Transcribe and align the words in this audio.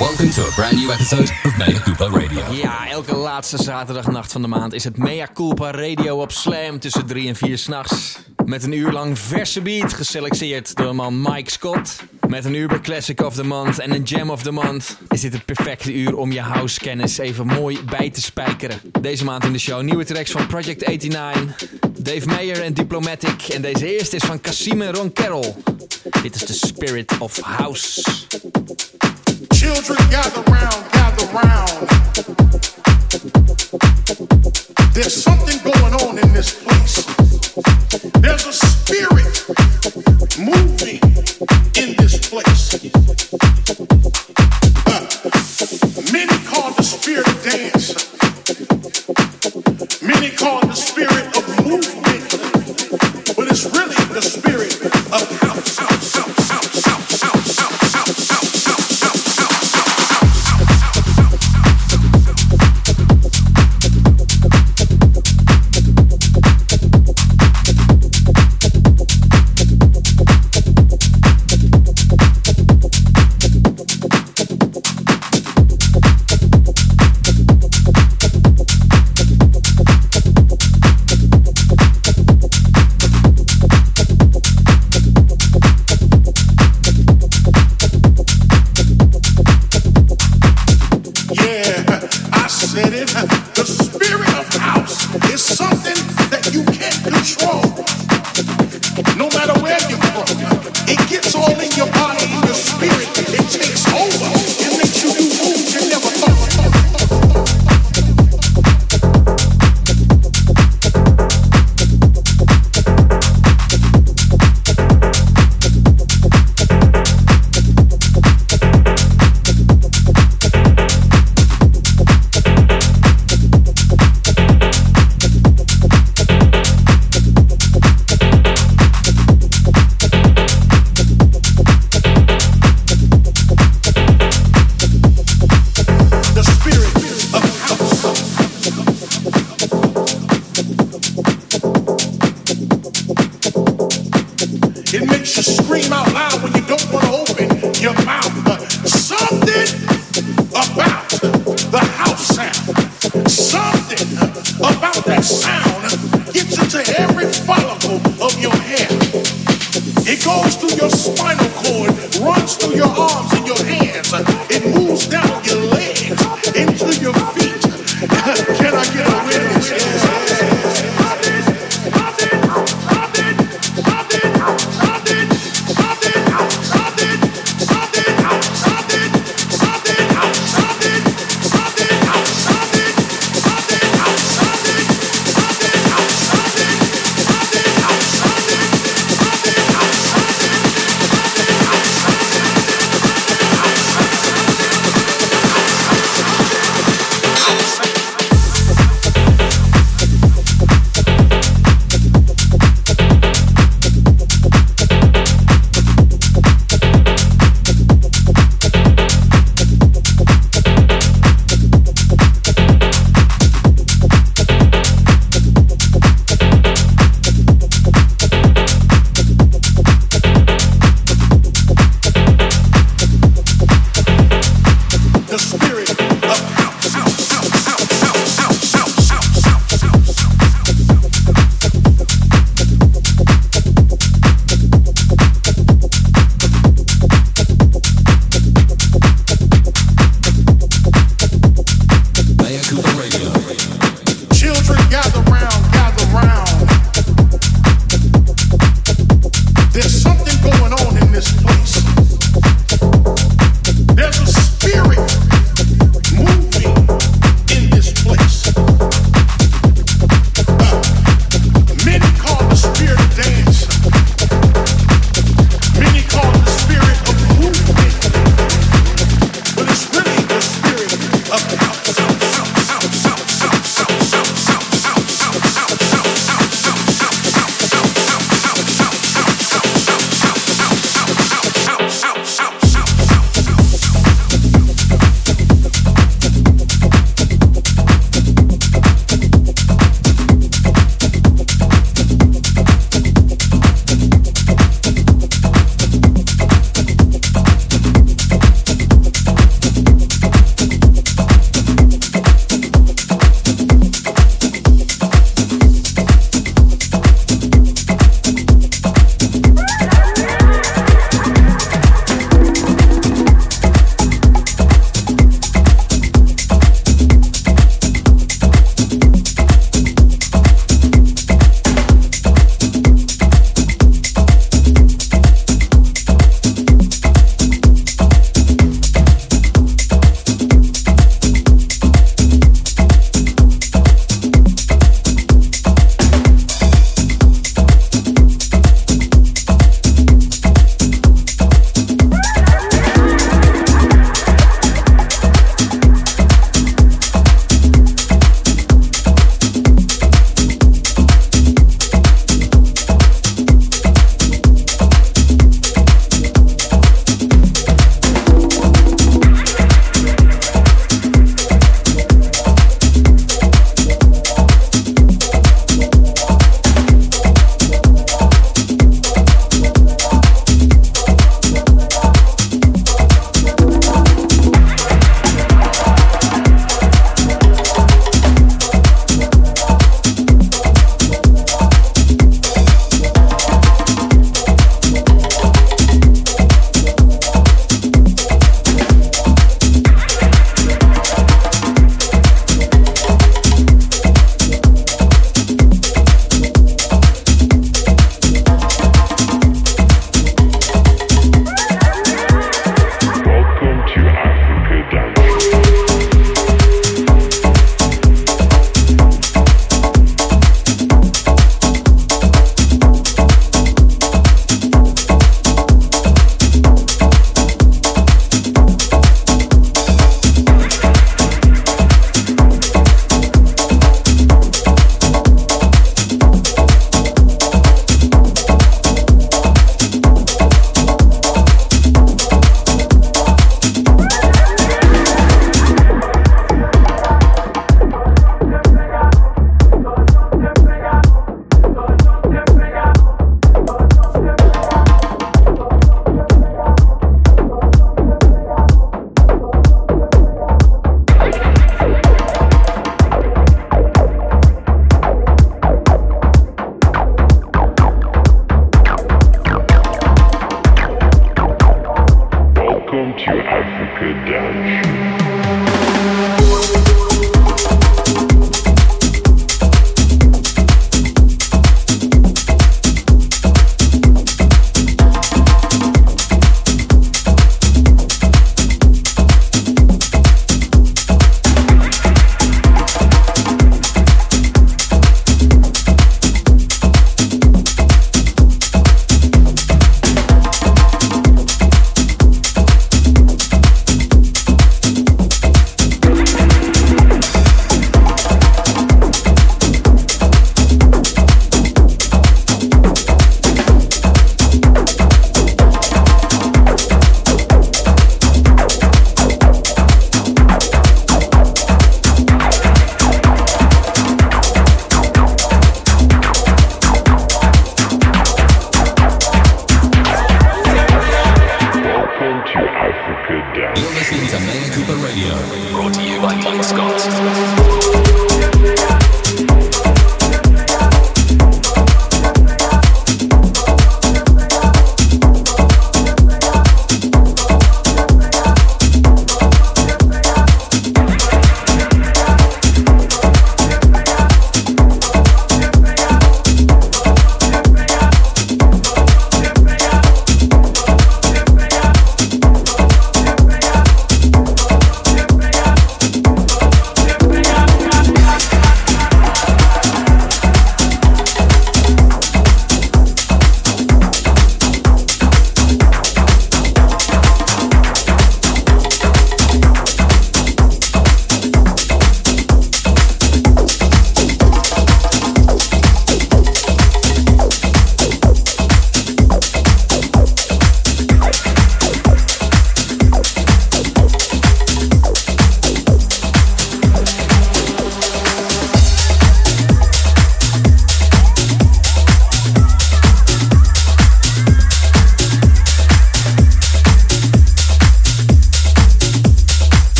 Welcome 0.00 0.30
to 0.30 0.42
a 0.42 0.52
brand 0.54 0.76
new 0.76 0.90
episode 0.90 1.30
of 1.44 1.56
Mea 1.58 1.80
Culpa 1.80 2.08
Radio. 2.08 2.52
Ja, 2.52 2.88
elke 2.88 3.16
laatste 3.16 3.62
zaterdagnacht 3.62 4.32
van 4.32 4.42
de 4.42 4.48
maand 4.48 4.72
is 4.72 4.84
het 4.84 4.96
Mea 4.96 5.28
Culpa 5.34 5.70
Radio 5.70 6.20
op 6.20 6.32
Slam 6.32 6.78
tussen 6.78 7.06
3 7.06 7.28
en 7.28 7.36
4 7.36 7.58
s'nachts. 7.58 8.18
Met 8.44 8.62
een 8.62 8.72
uur 8.72 8.92
lang 8.92 9.18
verse 9.18 9.60
beat 9.60 9.92
geselecteerd 9.92 10.74
door 10.74 10.94
man 10.94 11.22
Mike 11.22 11.50
Scott. 11.50 12.02
Met 12.28 12.44
een 12.44 12.54
Uber 12.54 12.80
Classic 12.80 13.22
of 13.22 13.34
the 13.34 13.44
Month 13.44 13.78
en 13.78 13.92
een 13.92 14.02
Jam 14.02 14.30
of 14.30 14.42
the 14.42 14.52
Month 14.52 14.96
is 15.08 15.20
dit 15.20 15.32
het 15.32 15.44
perfecte 15.44 15.92
uur 15.92 16.16
om 16.16 16.32
je 16.32 16.40
housekennis 16.40 17.18
even 17.18 17.46
mooi 17.46 17.84
bij 17.84 18.10
te 18.10 18.20
spijkeren. 18.20 18.80
Deze 19.00 19.24
maand 19.24 19.44
in 19.44 19.52
de 19.52 19.58
show 19.58 19.82
nieuwe 19.82 20.04
tracks 20.04 20.30
van 20.30 20.46
Project 20.46 20.86
89, 20.86 21.68
Dave 21.98 22.26
Mayer 22.26 22.62
en 22.62 22.74
Diplomatic. 22.74 23.42
En 23.42 23.62
deze 23.62 23.96
eerste 23.96 24.16
is 24.16 24.24
van 24.24 24.40
Kasim 24.40 24.82
en 24.82 24.94
Ron 24.94 25.12
Carroll. 25.12 25.54
Dit 26.22 26.34
is 26.34 26.44
The 26.44 26.54
Spirit 26.54 27.18
of 27.18 27.40
House. 27.40 28.02
Many 50.02 50.30
call 50.30 50.60
the 50.66 50.74
spirit 50.74 51.39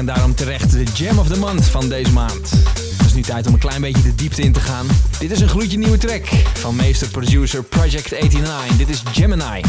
en 0.00 0.06
daarom 0.06 0.34
terecht 0.34 0.70
de 0.70 0.82
Jam 0.94 1.18
of 1.18 1.28
the 1.28 1.38
Month 1.38 1.64
van 1.64 1.88
deze 1.88 2.12
maand. 2.12 2.50
Het 2.96 3.06
is 3.06 3.14
nu 3.14 3.22
tijd 3.22 3.46
om 3.46 3.52
een 3.52 3.58
klein 3.58 3.80
beetje 3.80 4.02
de 4.02 4.14
diepte 4.14 4.42
in 4.42 4.52
te 4.52 4.60
gaan. 4.60 4.86
Dit 5.18 5.30
is 5.30 5.40
een 5.40 5.48
gloedje 5.48 5.78
nieuwe 5.78 5.98
track 5.98 6.26
van 6.54 6.76
meester-producer 6.76 7.62
Project 7.62 8.10
89. 8.10 8.76
Dit 8.76 8.88
is 8.88 9.02
Gemini. 9.12 9.60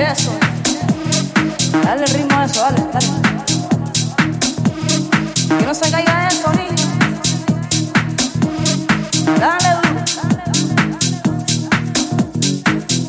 Eso. 0.00 0.30
Dale 1.84 2.06
ritmo 2.06 2.38
a 2.38 2.46
eso, 2.46 2.62
dale, 2.62 2.82
dale. 2.90 3.06
Que 5.58 5.66
no 5.66 5.74
se 5.74 5.90
caiga 5.90 6.28
eso, 6.28 6.50
niño. 6.54 6.86
Dale 9.38 9.68
duro. 9.76 10.00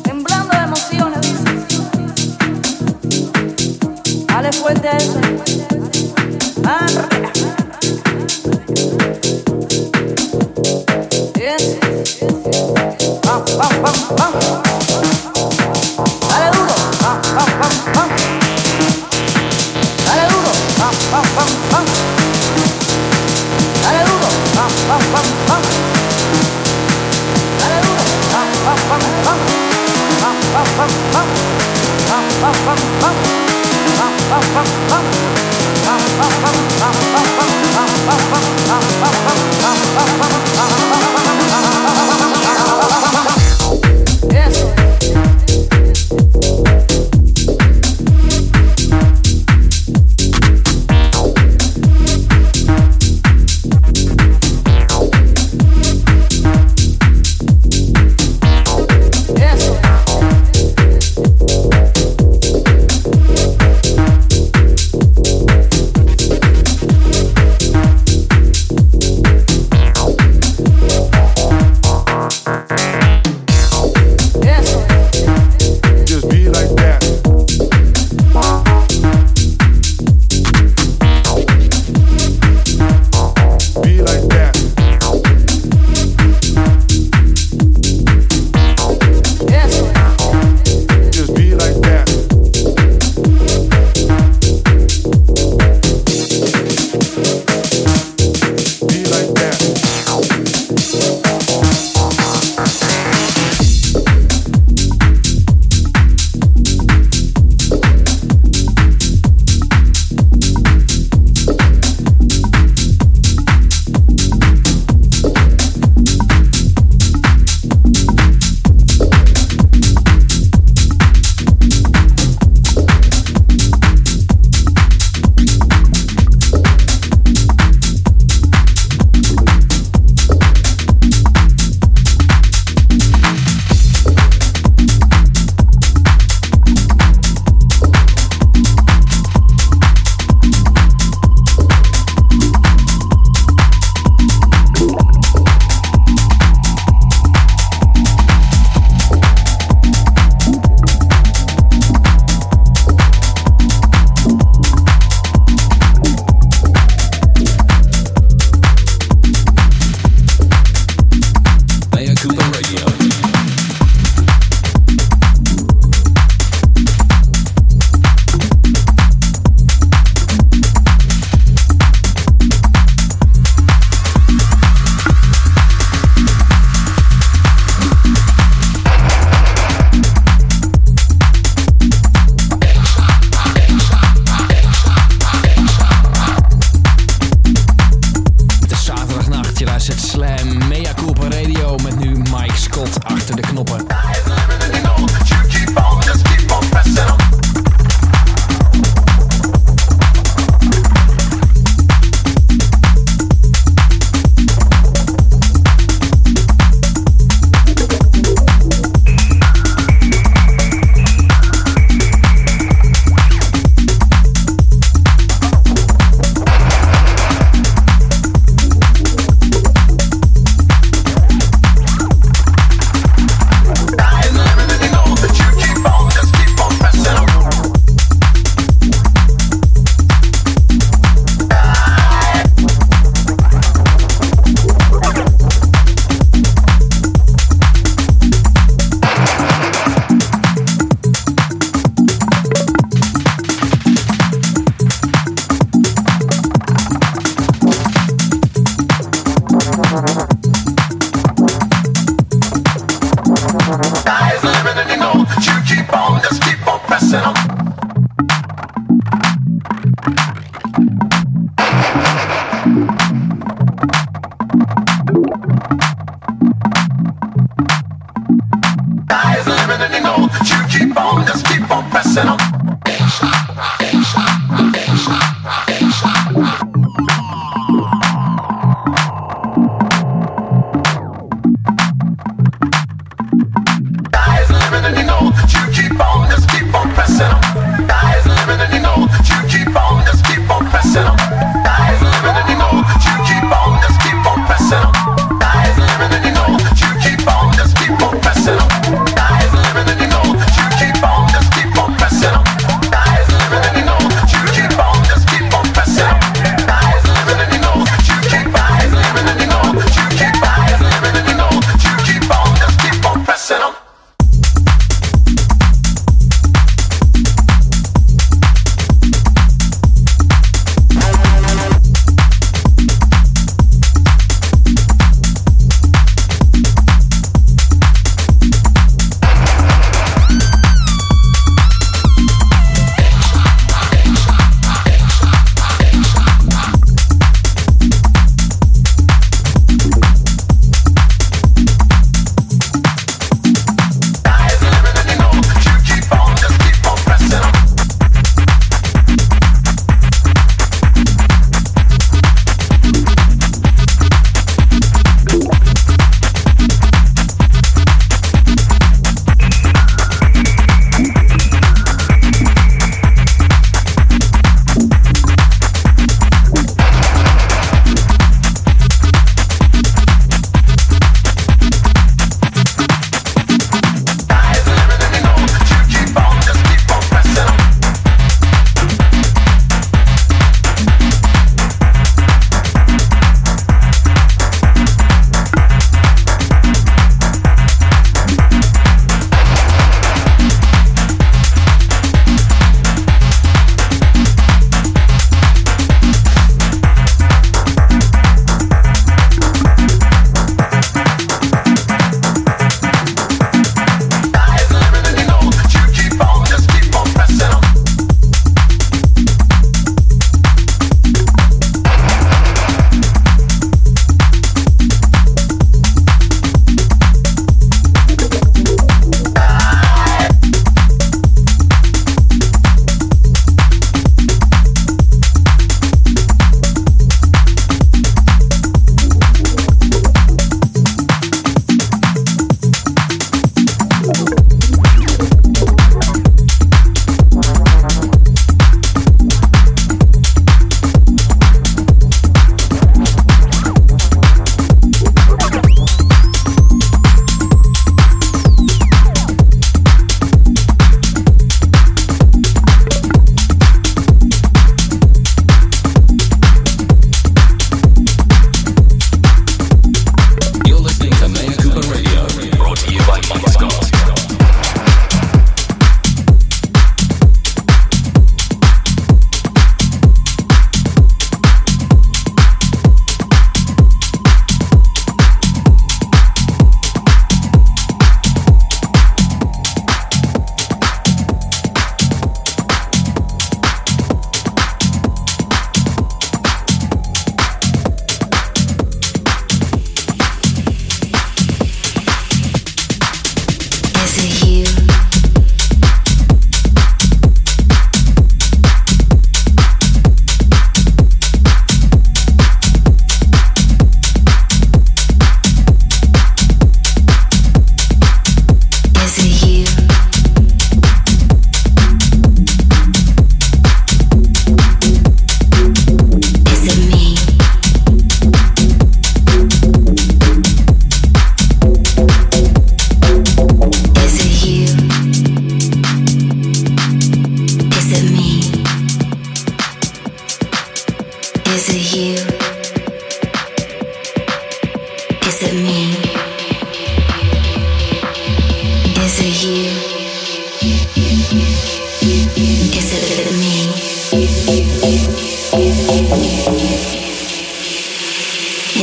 Temblando 0.02 0.52
de 0.54 0.64
emociones. 0.64 1.26
Dale 4.26 4.52
fuerte 4.52 4.88
a 4.88 4.96
eso. 4.98 5.20
Arre. 6.62 7.21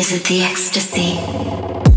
Is 0.10 0.16
it 0.16 0.24
the 0.24 0.42
ecstasy? 0.42 1.89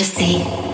Ecstasy? 0.00 0.67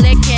Lick 0.00 0.31